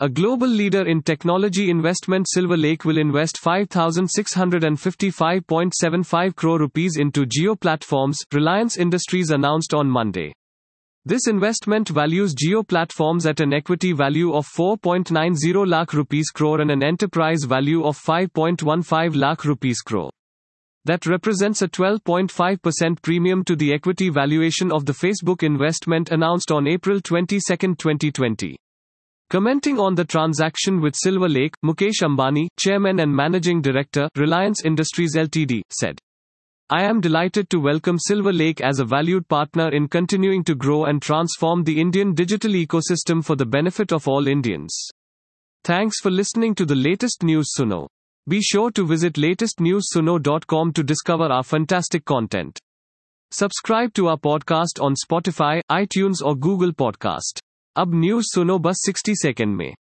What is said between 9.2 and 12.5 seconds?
announced on Monday. This investment values